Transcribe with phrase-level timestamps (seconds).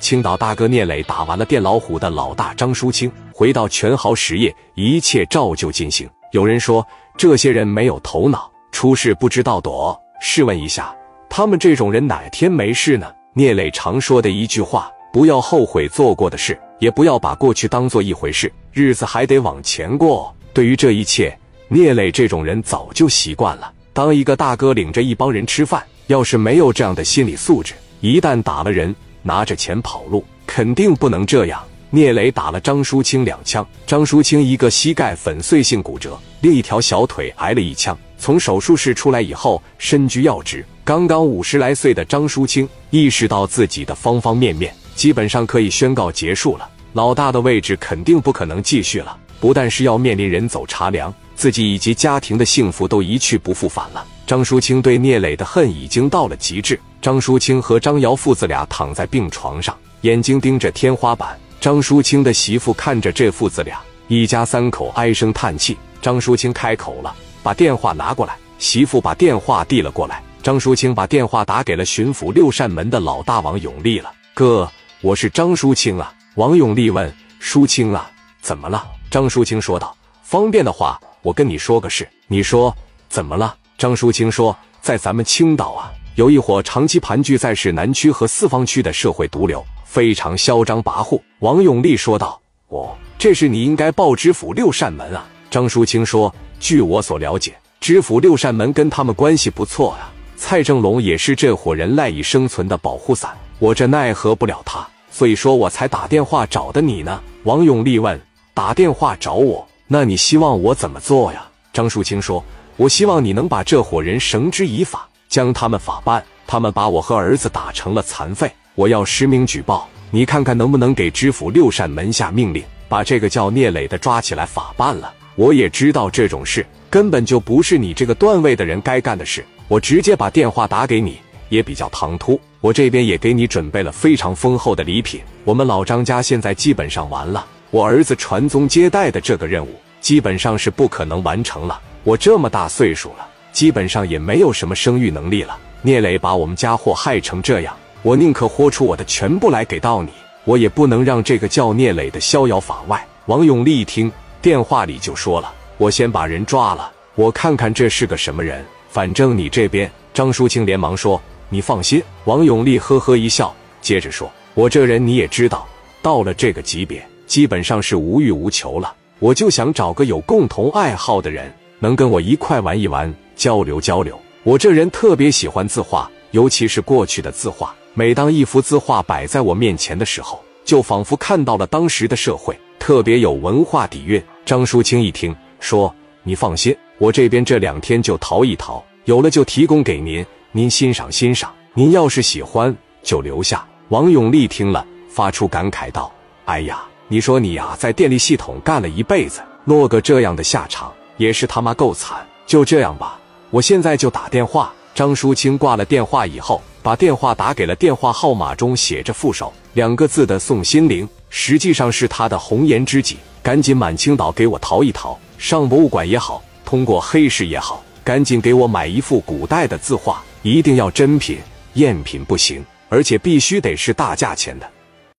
[0.00, 6.08] 青岛大哥聂磊打完了电老虎的老大张淑清，回到全豪实业，一切照旧进行。
[6.32, 6.84] 有人说
[7.18, 9.96] 这些人没有头脑，出事不知道躲。
[10.22, 10.94] 试问一下，
[11.28, 13.12] 他们这种人哪天没事呢？
[13.34, 20.34] 聂磊常说的一句话：不要后悔做过的事，也不要把过去当做一回事，日子还得往前过。
[20.54, 21.36] 对于这一切，
[21.68, 23.70] 聂磊这种人早就习惯了。
[23.92, 31.62] 当一个大哥领着一帮人吃饭，要是没有这样的心理素质，一旦打了人，拿着钱跑路，肯定不能这样。
[31.92, 37.98] 聂磊打了张淑清两枪，张淑清一个膝盖粉碎性骨折，另一条小腿挨了一枪。
[38.16, 40.64] 从手术室出来以后，身居要职。
[40.84, 46.68] 刚刚五十来岁的张淑清意识到自己的方方面面，基本上可以宣告结束了。
[46.92, 54.04] 老大的位置肯定不可能继续了，不但是要面临人走茶凉，自己以及家庭的幸福都一去不复返了。
[54.30, 56.78] 张淑清对聂磊的恨已经到了极致。
[57.02, 61.36] 张淑清和张瑶父子俩躺在病床上，眼睛盯着天花板。
[61.60, 65.76] 张淑清的媳妇看着这父子俩，一家三口唉声叹气。
[66.00, 70.22] 张淑清开口了：“把电话拿过来。”媳妇把电话递了过来。
[70.44, 74.12] 张淑清把电话打给了巡抚六扇门的老大王永利了。
[74.32, 78.08] “哥，我是张淑清啊。”王永利问：“淑清啊，
[78.40, 82.72] 怎么了？”张淑清说道：“方便的话，我跟你说个事。”你说
[83.08, 83.56] 怎么了？
[83.80, 100.12] 张淑清说：“在咱们青岛啊，有一伙长期盘踞在市南区和四方区的社会毒瘤。”非常嚣张跋扈，王永利说道：“哦，这事你应该报知府六扇门啊。”张淑清说：“据我所了解，知府六扇门跟他们关系不错啊。
[100.36, 108.20] 蔡正龙也是这伙人赖以生存的保护伞，我这奈何不了他，所以说我才打电话找的你呢。”王永利问
[108.52, 109.66] ：“打电话找我？
[109.86, 112.44] 那你希望我怎么做呀？”张淑清说
[112.80, 116.24] ：“我希望你能把这伙人绳之以法，将他们法办。
[116.46, 125.12] 他们把我和儿子打成了残废。”我要实名举报，你看看能不能给知府六扇门下命令，把这个叫聂磊的抓起来法办了。
[125.34, 131.18] 我也知道这种事根本就不是你这个段位的人该干的事，我直接把电话打给你
[131.50, 132.40] 也比较唐突。
[132.62, 135.20] 我这边也给你准备了非常丰厚的礼品。
[135.44, 139.68] 我们老张家现在基本上完了，我儿子传宗接代的这个任务
[140.00, 141.78] 基本上是不可能完成了。
[142.02, 145.58] 我这么大岁数了，基本上也没有什么生育能力了。
[145.82, 147.76] 聂磊把我们家祸害成这样。
[148.02, 150.10] 我宁可豁出我的全部来给到你，
[150.44, 153.06] 我也不能让这个叫聂磊的逍遥法外。
[153.26, 158.64] 王永利一听电话里就说了：“我先把人抓了，我看看这是个什么人。
[158.88, 165.66] 反正你这边。”张淑清连忙说：“你放心。”王永利呵呵一笑，接着说：“我这人你也知道，
[166.02, 168.92] 到了这个级别，基本上是无欲无求了。
[169.18, 174.16] 我就想找个有共同爱好的人，能跟我一块玩一玩，交流交流。
[174.44, 184.22] 我这人特别喜欢字画，尤其是过去的字画。”每当一幅字画摆在我面前的时候，就仿佛看到了当时的社会，特别有文化底蕴。
[184.44, 185.92] 张淑清一听，说
[186.22, 191.52] ：“你放心，我这边这两天就淘一淘，有了就提供给您，您欣赏欣赏。
[191.74, 196.12] 您要是喜欢，就留下。”王永利听了，发出感慨道
[196.46, 202.26] ：“哎呀，你说你呀，在电力系统干了一辈子，落个这样的下场，也是他妈够惨。
[202.46, 203.18] 就这样吧，
[203.50, 206.60] 我现在就打电话。”张淑清挂了电话以后。
[206.82, 213.18] 把电话打给了电话号码中写着“副手”两个字的宋心凌，实际上是他的红颜知己。
[213.42, 221.38] 赶紧满青岛给我淘一淘，上博物馆也好，通过黑市也好，赶紧给我买一幅古代的字画，一定要真品，
[221.74, 224.66] 赝品不行，而且必须得是大价钱的。